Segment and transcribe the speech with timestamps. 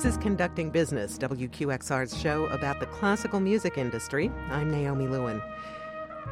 [0.00, 4.32] This is Conducting Business, WQXR's show about the classical music industry.
[4.48, 5.42] I'm Naomi Lewin.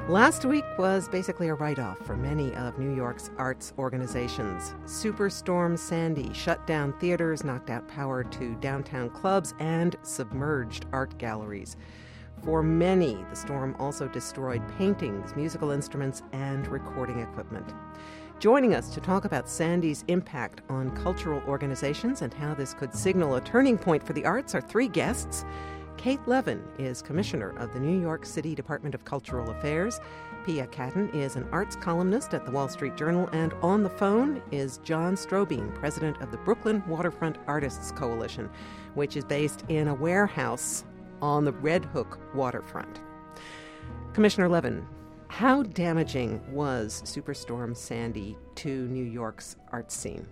[0.09, 4.75] Last week was basically a write off for many of New York's arts organizations.
[4.87, 11.77] Superstorm Sandy shut down theaters, knocked out power to downtown clubs, and submerged art galleries.
[12.43, 17.75] For many, the storm also destroyed paintings, musical instruments, and recording equipment.
[18.41, 23.35] Joining us to talk about Sandy's impact on cultural organizations and how this could signal
[23.35, 25.45] a turning point for the arts are three guests.
[25.97, 29.99] Kate Levin is Commissioner of the New York City Department of Cultural Affairs.
[30.47, 33.29] Pia Catton is an arts columnist at the Wall Street Journal.
[33.33, 38.49] And on the phone is John Strohbeen, President of the Brooklyn Waterfront Artists Coalition,
[38.95, 40.85] which is based in a warehouse
[41.21, 43.01] on the Red Hook waterfront.
[44.13, 44.87] Commissioner Levin,
[45.39, 50.27] how damaging was Superstorm Sandy to New York's art scene?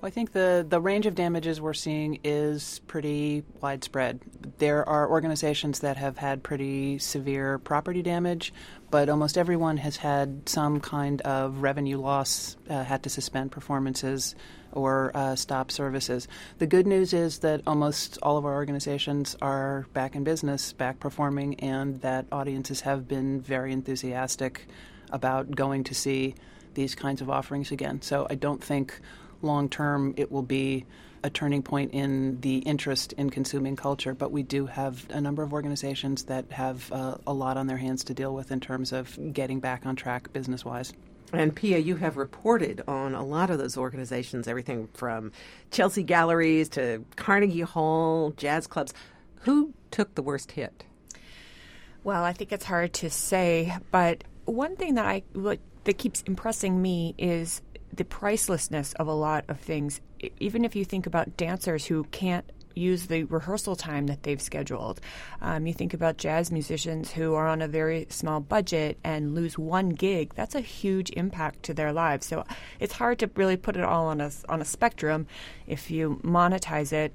[0.00, 4.20] Well, I think the, the range of damages we're seeing is pretty widespread.
[4.58, 8.52] There are organizations that have had pretty severe property damage,
[8.92, 14.36] but almost everyone has had some kind of revenue loss, uh, had to suspend performances
[14.70, 16.28] or uh, stop services.
[16.58, 21.00] The good news is that almost all of our organizations are back in business, back
[21.00, 24.68] performing, and that audiences have been very enthusiastic
[25.10, 26.36] about going to see
[26.74, 28.00] these kinds of offerings again.
[28.00, 29.00] So I don't think
[29.42, 30.84] long term it will be
[31.22, 35.42] a turning point in the interest in consuming culture, but we do have a number
[35.42, 38.92] of organizations that have uh, a lot on their hands to deal with in terms
[38.92, 40.92] of getting back on track business wise.
[41.32, 45.32] And Pia, you have reported on a lot of those organizations, everything from
[45.70, 48.94] Chelsea Galleries to Carnegie Hall, jazz clubs.
[49.42, 50.84] Who took the worst hit?
[52.02, 55.22] Well, I think it's hard to say, but one thing that I
[55.84, 57.60] that keeps impressing me is
[57.98, 60.00] the pricelessness of a lot of things.
[60.40, 65.00] Even if you think about dancers who can't use the rehearsal time that they've scheduled.
[65.42, 69.58] Um, you think about jazz musicians who are on a very small budget and lose
[69.58, 70.32] one gig.
[70.34, 72.26] That's a huge impact to their lives.
[72.26, 72.44] So
[72.78, 75.26] it's hard to really put it all on a on a spectrum.
[75.66, 77.12] If you monetize it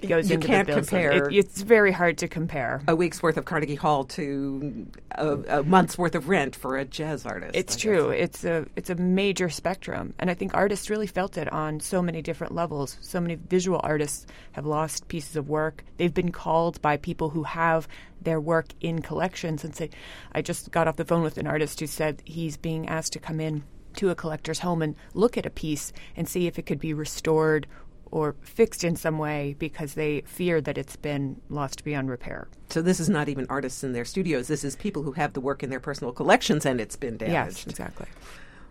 [0.00, 0.88] it goes you into can't the bills.
[0.88, 1.28] compare.
[1.28, 5.62] It, it's very hard to compare a week's worth of Carnegie Hall to a, a
[5.62, 7.54] month's worth of rent for a jazz artist.
[7.54, 8.10] It's true.
[8.10, 12.02] It's a it's a major spectrum, and I think artists really felt it on so
[12.02, 12.96] many different levels.
[13.00, 15.84] So many visual artists have lost pieces of work.
[15.96, 17.88] They've been called by people who have
[18.20, 19.90] their work in collections and say,
[20.32, 23.18] I just got off the phone with an artist who said he's being asked to
[23.18, 23.64] come in
[23.94, 26.94] to a collector's home and look at a piece and see if it could be
[26.94, 27.66] restored
[28.12, 32.46] or fixed in some way because they fear that it's been lost beyond repair.
[32.68, 34.46] So this is not even artists in their studios.
[34.46, 37.56] This is people who have the work in their personal collections and it's been damaged.
[37.58, 38.06] Yes, exactly.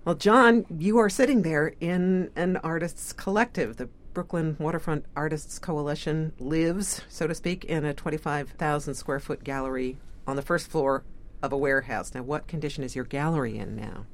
[0.06, 3.78] Well, John, you are sitting there in an artists collective.
[3.78, 9.98] The Brooklyn Waterfront Artists Coalition lives, so to speak, in a 25,000 square foot gallery
[10.28, 11.04] on the first floor
[11.42, 12.14] of a warehouse.
[12.14, 14.06] Now, what condition is your gallery in now?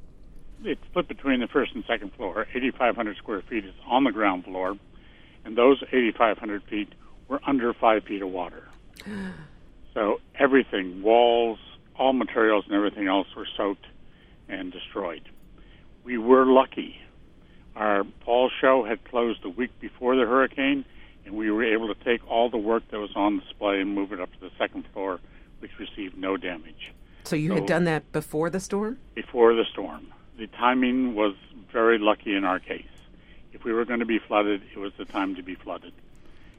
[0.63, 2.47] It's split between the first and second floor.
[2.53, 4.77] 8,500 square feet is on the ground floor
[5.47, 6.93] and those 8,500 feet
[7.29, 8.67] were under five feet of water.
[9.93, 11.57] so everything, walls,
[11.95, 13.85] all materials, and everything else were soaked
[14.49, 15.21] and destroyed.
[16.03, 16.99] We were lucky.
[17.77, 20.83] Our fall show had closed the week before the hurricane,
[21.25, 24.11] and we were able to take all the work that was on display and move
[24.11, 25.21] it up to the second floor,
[25.59, 26.91] which received no damage.
[27.23, 28.97] So you so, had done that before the storm?
[29.15, 30.07] Before the storm.
[30.37, 31.35] The timing was
[31.71, 32.85] very lucky in our case
[33.57, 35.91] if we were going to be flooded, it was the time to be flooded.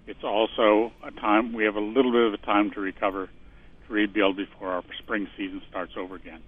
[0.08, 3.92] It's also a time we have a little bit of a time to recover, to
[3.92, 6.42] rebuild before our spring season starts over again.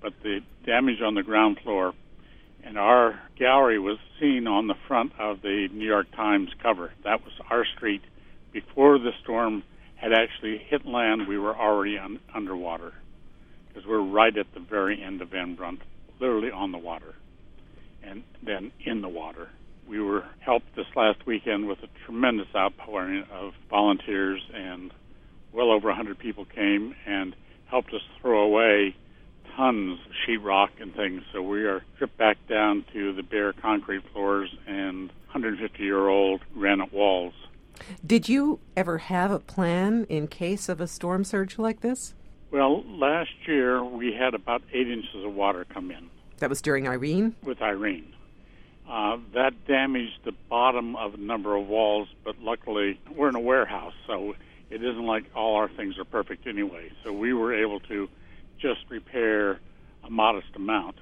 [0.00, 1.92] But the damage on the ground floor
[2.64, 6.92] and our gallery was seen on the front of the New York Times cover.
[7.04, 8.02] That was our street.
[8.52, 9.62] Before the storm
[9.94, 12.92] had actually hit land, we were already un- underwater
[13.68, 15.80] because we're right at the very end of Van Brunt,
[16.18, 17.14] literally on the water,
[18.02, 19.48] and then in the water
[19.92, 24.90] we were helped this last weekend with a tremendous outpouring of volunteers, and
[25.52, 27.36] well over 100 people came and
[27.66, 28.96] helped us throw away
[29.54, 31.22] tons of sheetrock and things.
[31.30, 36.40] So we are stripped back down to the bare concrete floors and 150 year old
[36.54, 37.34] granite walls.
[38.06, 42.14] Did you ever have a plan in case of a storm surge like this?
[42.50, 46.08] Well, last year we had about eight inches of water come in.
[46.38, 47.36] That was during Irene?
[47.42, 48.14] With Irene.
[48.88, 53.40] Uh, that damaged the bottom of a number of walls, but luckily we're in a
[53.40, 54.34] warehouse, so
[54.70, 56.90] it isn't like all our things are perfect anyway.
[57.04, 58.08] So we were able to
[58.58, 59.60] just repair
[60.04, 60.96] a modest amount.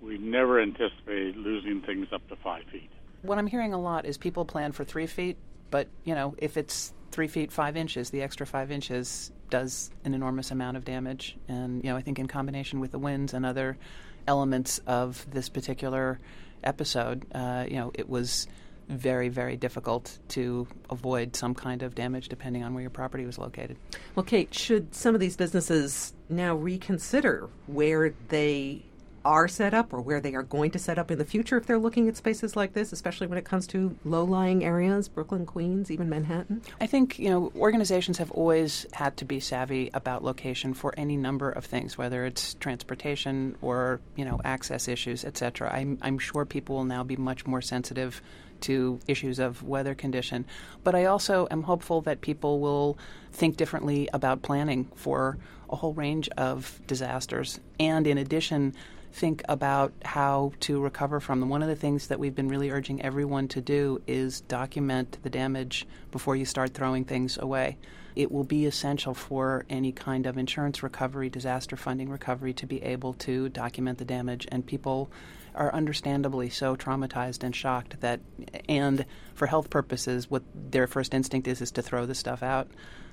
[0.00, 2.90] We never anticipated losing things up to five feet.
[3.22, 5.38] What I'm hearing a lot is people plan for three feet,
[5.70, 8.10] but you know if it's three feet five inches.
[8.10, 12.18] The extra five inches does an enormous amount of damage, and you know I think
[12.18, 13.78] in combination with the winds and other
[14.26, 16.18] elements of this particular
[16.64, 18.46] episode, uh, you know it was
[18.88, 23.38] very, very difficult to avoid some kind of damage depending on where your property was
[23.38, 23.76] located.
[24.14, 28.82] Well, Kate, should some of these businesses now reconsider where they
[29.24, 31.66] are set up or where they are going to set up in the future if
[31.66, 35.46] they're looking at spaces like this, especially when it comes to low lying areas, Brooklyn,
[35.46, 36.62] Queens, even Manhattan?
[36.80, 41.16] I think, you know, organizations have always had to be savvy about location for any
[41.16, 45.72] number of things, whether it's transportation or, you know, access issues, et cetera.
[45.72, 48.20] I'm, I'm sure people will now be much more sensitive
[48.60, 50.44] to issues of weather condition.
[50.84, 52.96] But I also am hopeful that people will
[53.32, 55.36] think differently about planning for
[55.68, 57.60] a whole range of disasters.
[57.80, 58.74] And in addition,
[59.14, 61.48] think about how to recover from them.
[61.48, 65.30] One of the things that we've been really urging everyone to do is document the
[65.30, 67.78] damage before you start throwing things away.
[68.16, 72.82] It will be essential for any kind of insurance recovery, disaster funding recovery, to be
[72.82, 74.48] able to document the damage.
[74.50, 75.12] And people
[75.54, 78.20] are understandably so traumatized and shocked that,
[78.68, 82.68] and for health purposes, what their first instinct is is to throw the stuff out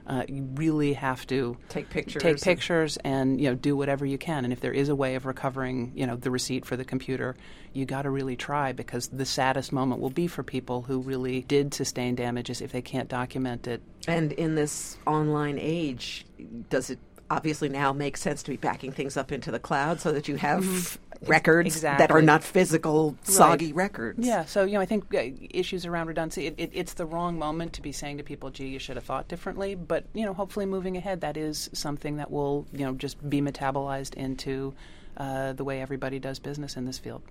[0.07, 4.17] uh, you really have to take pictures, take pictures, and you know do whatever you
[4.17, 4.43] can.
[4.43, 7.35] And if there is a way of recovering, you know, the receipt for the computer,
[7.73, 11.41] you got to really try because the saddest moment will be for people who really
[11.41, 13.81] did sustain damages if they can't document it.
[14.07, 16.25] And in this online age,
[16.69, 16.99] does it
[17.29, 20.35] obviously now make sense to be backing things up into the cloud so that you
[20.35, 22.05] have mm-hmm records exactly.
[22.05, 23.75] that are not physical, soggy right.
[23.75, 24.25] records.
[24.25, 26.47] Yeah, so you know, I think uh, issues around redundancy.
[26.47, 29.05] It, it, it's the wrong moment to be saying to people, "Gee, you should have
[29.05, 32.93] thought differently." But you know, hopefully, moving ahead, that is something that will you know
[32.93, 34.73] just be metabolized into
[35.17, 37.21] uh, the way everybody does business in this field.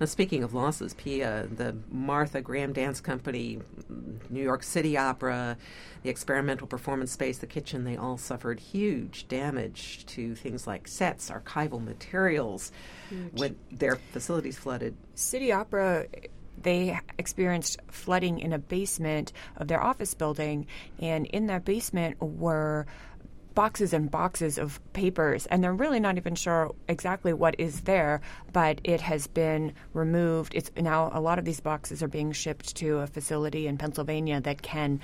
[0.00, 3.60] Now, speaking of losses, Pia, the Martha Graham Dance Company,
[4.30, 5.56] New York City Opera,
[6.02, 11.30] the experimental performance space, the kitchen, they all suffered huge damage to things like sets,
[11.30, 12.70] archival materials
[13.08, 13.40] huge.
[13.40, 14.94] when their facilities flooded.
[15.14, 16.06] City Opera
[16.62, 20.66] they experienced flooding in a basement of their office building,
[20.98, 22.86] and in that basement were
[23.58, 28.20] boxes and boxes of papers, and they're really not even sure exactly what is there,
[28.52, 30.54] but it has been removed.
[30.54, 34.40] It's now a lot of these boxes are being shipped to a facility in Pennsylvania
[34.42, 35.00] that can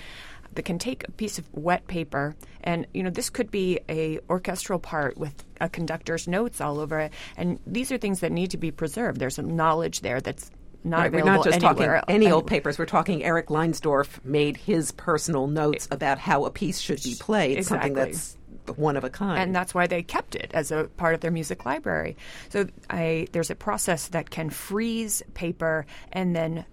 [0.53, 4.21] that can take a piece of wet paper and you know this could be a
[4.31, 8.53] orchestral part with a conductor's notes all over it and these are things that need
[8.53, 10.53] to be preserved there's some knowledge there that's
[10.85, 12.01] not right, we're not just anywhere.
[12.01, 12.79] talking any old papers.
[12.79, 17.57] We're talking Eric Leinsdorf made his personal notes about how a piece should be played,
[17.57, 17.89] exactly.
[17.89, 18.37] something that's
[18.77, 19.41] one of a kind.
[19.41, 22.17] And that's why they kept it as a part of their music library.
[22.51, 26.65] So I, there's a process that can freeze paper and then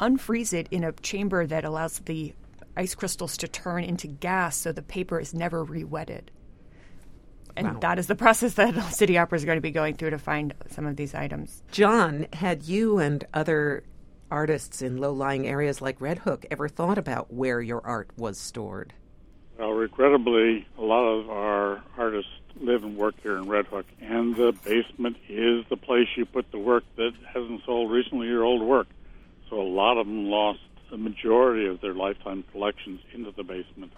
[0.00, 2.34] unfreeze it in a chamber that allows the
[2.76, 6.30] ice crystals to turn into gas so the paper is never re-wetted.
[7.56, 7.78] And wow.
[7.80, 10.54] that is the process that City Opera is going to be going through to find
[10.70, 11.62] some of these items.
[11.72, 13.84] John, had you and other
[14.30, 18.38] artists in low lying areas like Red Hook ever thought about where your art was
[18.38, 18.94] stored?
[19.60, 24.34] Well, regrettably, a lot of our artists live and work here in Red Hook, and
[24.34, 28.62] the basement is the place you put the work that hasn't sold recently, your old
[28.62, 28.86] work.
[29.50, 33.92] So a lot of them lost the majority of their lifetime collections into the basement.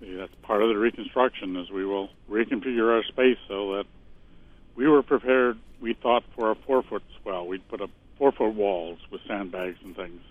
[0.00, 3.84] That's part of the reconstruction, as we will reconfigure our space so that
[4.74, 5.58] we were prepared.
[5.80, 9.78] We thought for a four foot swell, we'd put up four foot walls with sandbags
[9.84, 10.22] and things.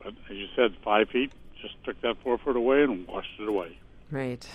[0.00, 3.48] But as you said, five feet just took that four foot away and washed it
[3.48, 3.78] away.
[4.12, 4.46] Right.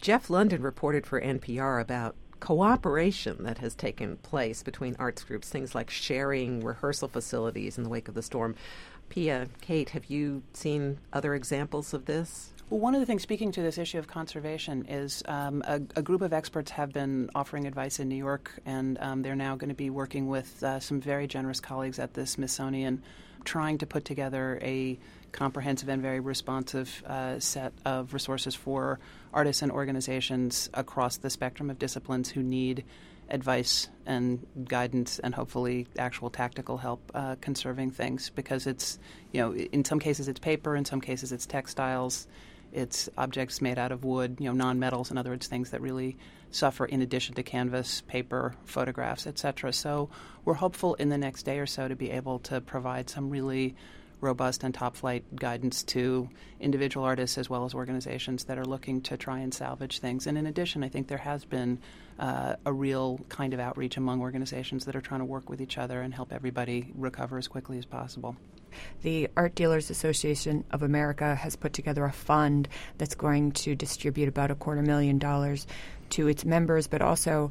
[0.00, 5.74] Jeff Lunden reported for NPR about cooperation that has taken place between arts groups, things
[5.74, 8.56] like sharing rehearsal facilities in the wake of the storm.
[9.10, 12.54] Pia, Kate, have you seen other examples of this?
[12.70, 16.00] Well, one of the things, speaking to this issue of conservation, is um, a, a,
[16.00, 19.68] group of experts have been offering advice in New York, and um, they're now going
[19.68, 23.02] to be working with uh, some very generous colleagues at the Smithsonian,
[23.44, 24.98] trying to put together a
[25.32, 29.00] comprehensive and very responsive uh, set of resources for
[29.32, 32.84] artists and organizations across the spectrum of disciplines who need
[33.30, 38.98] advice and guidance and hopefully actual tactical help uh, conserving things because it's
[39.32, 42.26] you know in some cases it's paper in some cases it's textiles
[42.72, 46.16] it's objects made out of wood you know non-metals in other words things that really
[46.50, 50.10] suffer in addition to canvas paper photographs etc so
[50.44, 53.74] we're hopeful in the next day or so to be able to provide some really
[54.22, 56.28] robust and top flight guidance to
[56.60, 60.26] individual artists as well as organizations that are looking to try and salvage things.
[60.26, 61.78] And in addition, I think there has been
[62.18, 65.76] uh, a real kind of outreach among organizations that are trying to work with each
[65.76, 68.36] other and help everybody recover as quickly as possible.
[69.02, 74.28] The Art Dealers Association of America has put together a fund that's going to distribute
[74.28, 75.66] about a quarter million dollars
[76.10, 77.50] to its members, but also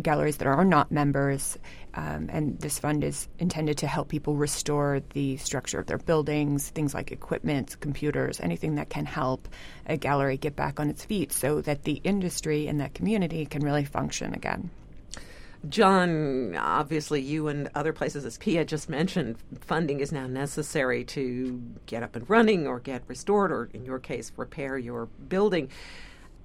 [0.00, 1.58] galleries that are not members.
[1.94, 6.68] Um, and this fund is intended to help people restore the structure of their buildings,
[6.70, 9.48] things like equipment, computers, anything that can help
[9.86, 13.62] a gallery get back on its feet so that the industry and that community can
[13.62, 14.70] really function again.
[15.68, 21.60] John, obviously, you and other places, as Pia just mentioned, funding is now necessary to
[21.84, 25.68] get up and running or get restored, or in your case, repair your building.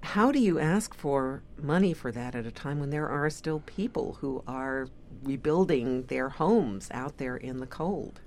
[0.02, 3.60] How do you ask for money for that at a time when there are still
[3.60, 4.88] people who are
[5.22, 8.20] rebuilding their homes out there in the cold?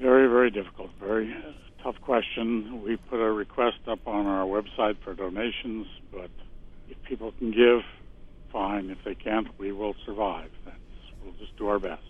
[0.00, 0.90] Very, very difficult.
[1.00, 1.34] Very
[1.82, 2.82] tough question.
[2.82, 6.30] We put a request up on our website for donations, but
[6.88, 7.82] if people can give,
[8.52, 8.90] fine.
[8.90, 10.50] If they can't, we will survive.
[10.64, 10.78] That's,
[11.24, 12.02] we'll just do our best.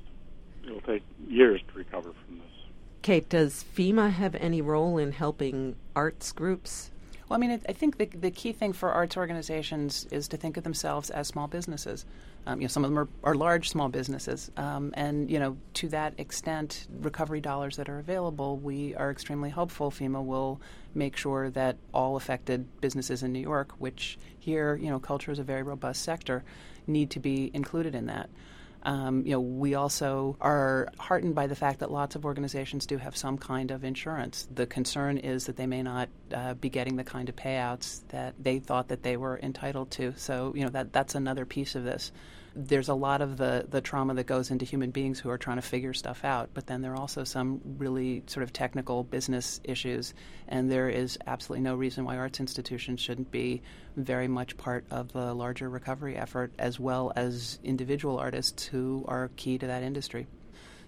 [0.64, 2.46] It'll take years to recover from this.
[3.02, 6.90] Kate, does FEMA have any role in helping arts groups
[7.28, 10.56] well, I mean, I think the, the key thing for arts organizations is to think
[10.56, 12.06] of themselves as small businesses.
[12.46, 15.58] Um, you know, some of them are, are large small businesses, um, and you know,
[15.74, 19.90] to that extent, recovery dollars that are available, we are extremely hopeful.
[19.90, 20.60] FEMA will
[20.94, 25.38] make sure that all affected businesses in New York, which here, you know, culture is
[25.38, 26.42] a very robust sector,
[26.86, 28.30] need to be included in that.
[28.82, 32.96] Um, you know, we also are heartened by the fact that lots of organizations do
[32.98, 34.48] have some kind of insurance.
[34.54, 38.34] The concern is that they may not uh, be getting the kind of payouts that
[38.38, 40.14] they thought that they were entitled to.
[40.16, 42.12] So, you know, that that's another piece of this
[42.58, 45.58] there's a lot of the, the trauma that goes into human beings who are trying
[45.58, 49.60] to figure stuff out, but then there are also some really sort of technical business
[49.62, 50.12] issues,
[50.48, 53.62] and there is absolutely no reason why arts institutions shouldn't be
[53.96, 59.30] very much part of the larger recovery effort, as well as individual artists who are
[59.36, 60.26] key to that industry.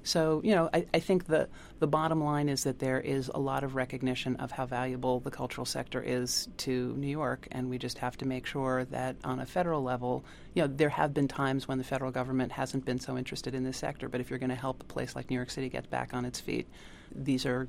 [0.03, 3.39] So, you know, I, I, think the, the bottom line is that there is a
[3.39, 7.77] lot of recognition of how valuable the cultural sector is to New York, and we
[7.77, 11.29] just have to make sure that on a federal level, you know, there have been
[11.29, 14.39] times when the federal government hasn't been so interested in this sector, but if you're
[14.39, 16.67] going to help a place like New York City get back on its feet,
[17.15, 17.69] these are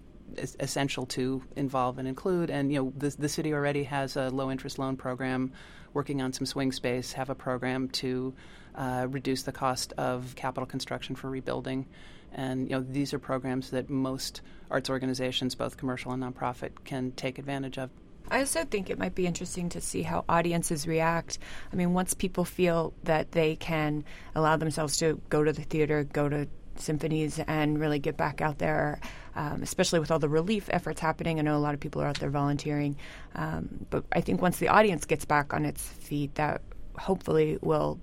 [0.60, 2.50] essential to involve and include.
[2.50, 5.52] And, you know, the, the city already has a low interest loan program
[5.94, 8.34] working on some swing space, have a program to
[8.76, 11.86] uh, reduce the cost of capital construction for rebuilding.
[12.34, 17.12] And you know, these are programs that most arts organizations, both commercial and nonprofit, can
[17.12, 17.90] take advantage of.
[18.30, 21.40] I also think it might be interesting to see how audiences react.
[21.74, 26.06] I mean, once people feel that they can allow themselves to go to the theater,
[26.06, 26.48] go to
[26.78, 29.02] symphonies, and really get back out there,
[29.36, 31.40] um, especially with all the relief efforts happening.
[31.40, 32.96] I know a lot of people are out there volunteering.
[33.36, 36.62] Um, but I think once the audience gets back on its feet, that
[36.98, 38.00] hopefully will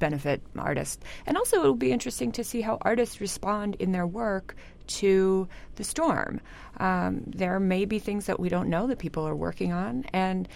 [0.00, 0.98] benefit artists.
[1.26, 4.56] And also, it will be interesting to see how artists respond in their work
[4.88, 6.40] to the storm.
[6.78, 10.48] Um, there may be things that we don't know that people are working on, and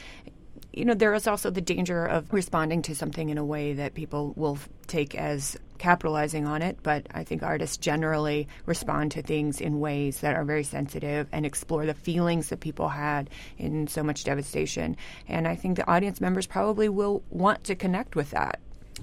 [0.72, 3.94] you know there is also the danger of responding to something in a way that
[3.94, 4.58] people will
[4.88, 6.78] take as capitalizing on it.
[6.82, 11.46] But I think artists generally respond to things in ways that are very sensitive and
[11.46, 14.96] explore the feelings that people had in so much devastation.
[15.28, 18.60] And I think the audience members probably will want to connect with that.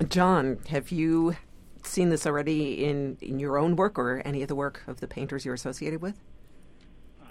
[0.08, 1.36] John, have you
[1.84, 5.08] seen this already in, in your own work or any of the work of the
[5.08, 6.20] painters you're associated with?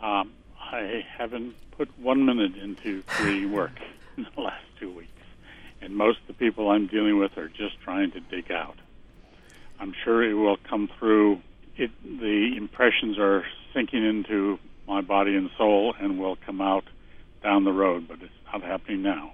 [0.02, 3.72] Um, I haven't put one minute into free work
[4.16, 5.10] in the last two weeks.
[5.80, 8.76] And most of the people I'm dealing with are just trying to dig out.
[9.78, 11.40] I'm sure it will come through.
[11.76, 16.84] It, the impressions are sinking into my body and soul and will come out
[17.42, 19.32] down the road, but it's not happening now.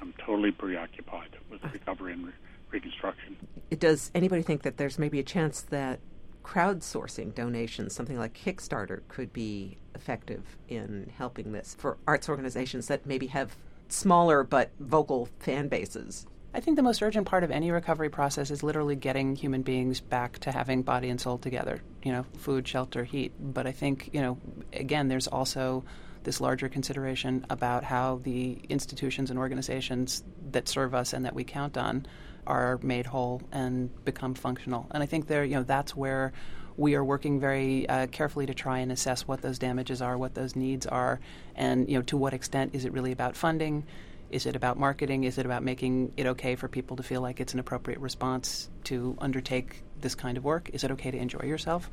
[0.00, 2.32] I'm totally preoccupied with recovery and
[2.70, 3.36] reconstruction.
[3.78, 6.00] Does anybody think that there's maybe a chance that
[6.42, 13.04] crowdsourcing donations, something like Kickstarter, could be effective in helping this for arts organizations that
[13.04, 13.56] maybe have
[13.88, 16.26] smaller but vocal fan bases?
[16.54, 20.00] I think the most urgent part of any recovery process is literally getting human beings
[20.00, 23.32] back to having body and soul together, you know, food, shelter, heat.
[23.38, 24.38] But I think, you know,
[24.72, 25.84] again, there's also
[26.24, 31.44] this larger consideration about how the institutions and organizations that serve us and that we
[31.44, 32.06] count on
[32.48, 34.88] are made whole and become functional.
[34.90, 36.32] And I think there, you know, that's where
[36.76, 40.34] we are working very uh, carefully to try and assess what those damages are, what
[40.34, 41.20] those needs are,
[41.54, 43.84] and you know, to what extent is it really about funding?
[44.30, 45.24] Is it about marketing?
[45.24, 48.68] Is it about making it okay for people to feel like it's an appropriate response
[48.84, 50.70] to undertake this kind of work?
[50.72, 51.90] Is it okay to enjoy yourself?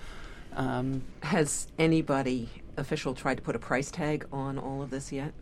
[0.54, 5.34] Um, Has anybody official tried to put a price tag on all of this yet?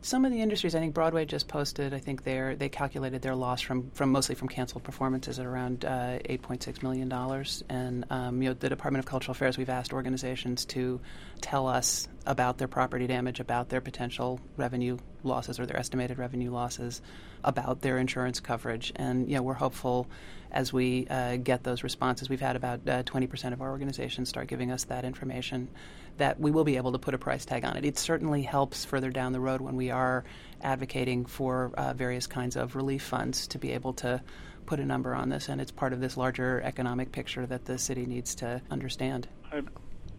[0.00, 1.92] Some of the industries, I think Broadway just posted.
[1.92, 5.84] I think they they calculated their loss from, from mostly from canceled performances at around
[5.84, 7.64] uh, eight point six million dollars.
[7.68, 11.00] And um, you know, the Department of Cultural Affairs, we've asked organizations to
[11.40, 16.50] tell us about their property damage, about their potential revenue losses or their estimated revenue
[16.50, 17.02] losses,
[17.44, 18.92] about their insurance coverage.
[18.96, 20.06] And know, we're hopeful
[20.50, 22.28] as we uh, get those responses.
[22.28, 25.68] We've had about uh, twenty percent of our organizations start giving us that information
[26.16, 27.84] that we will be able to put a price tag on it.
[27.84, 30.24] It certainly helps further down the road when we are
[30.62, 34.20] advocating for uh, various kinds of relief funds to be able to
[34.66, 37.78] put a number on this, and it's part of this larger economic picture that the
[37.78, 39.28] city needs to understand.
[39.52, 39.62] I,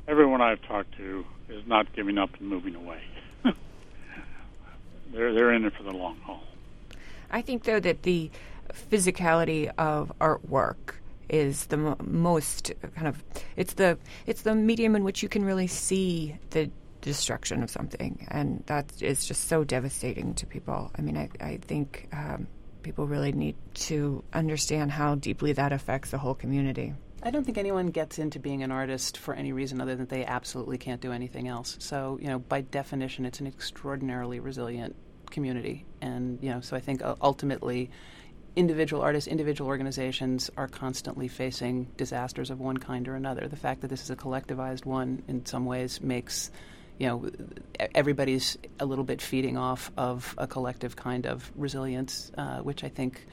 [0.07, 3.01] everyone I've talked to is not giving up and moving away.
[5.13, 6.43] They're they're in it for the long haul.
[7.31, 8.31] I think though that the
[8.73, 10.95] physicality of artwork
[11.29, 13.23] is the mo- most kind of
[13.55, 16.69] it's the it's the medium in which you can really see the
[17.01, 20.91] destruction of something, and that is just so devastating to people.
[20.97, 22.47] I mean, I I think um,
[22.83, 26.93] people really need to understand how deeply that affects the whole community.
[27.21, 30.25] I don't think anyone gets into being an artist for any reason other than they
[30.25, 31.75] absolutely can't do anything else.
[31.79, 34.95] So, you know, by definition, it's an extraordinarily resilient
[35.29, 35.85] community.
[36.01, 37.89] And, you know, so I think uh, ultimately
[38.55, 43.47] individual artists, individual organizations are constantly facing disasters of one kind or another.
[43.47, 46.51] The fact that this is a collectivized one in some ways makes
[46.97, 47.29] you know
[47.95, 52.89] everybody's a little bit feeding off of a collective kind of resilience, uh, which I
[52.89, 53.25] think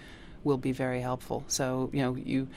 [0.44, 1.44] will be very helpful.
[1.48, 2.48] So you know you.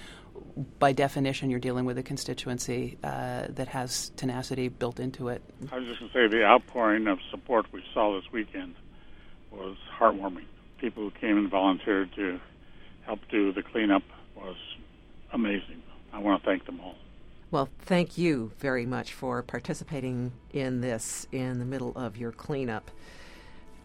[0.79, 5.41] By definition, you're dealing with a constituency uh, that has tenacity built into it.
[5.71, 8.75] I was just going to say the outpouring of support we saw this weekend
[9.51, 10.45] was heartwarming.
[10.79, 12.39] People who came and volunteered to
[13.05, 14.03] help do the cleanup
[14.35, 14.55] was
[15.33, 15.81] amazing.
[16.13, 16.95] I want to thank them all.
[17.51, 22.91] Well, thank you very much for participating in this in the middle of your cleanup.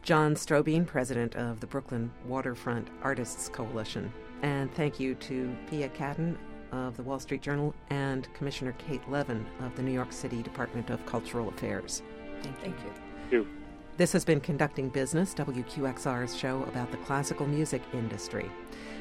[0.05, 4.13] John Strohbeen, president of the Brooklyn Waterfront Artists Coalition.
[4.43, 6.37] And thank you to Pia Catton
[6.73, 10.91] of the Wall Street Journal and Commissioner Kate Levin of the New York City Department
[10.91, 12.03] of Cultural Affairs.
[12.43, 12.63] Thank you.
[12.63, 12.93] Thank you.
[13.21, 13.49] Thank you.
[13.97, 18.51] This has been Conducting Business, WQXR's show about the classical music industry.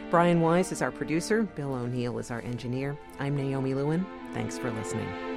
[0.10, 1.44] Brian Wise is our producer.
[1.44, 2.98] Bill O'Neill is our engineer.
[3.20, 4.06] I'm Naomi Lewin.
[4.34, 5.33] Thanks for listening.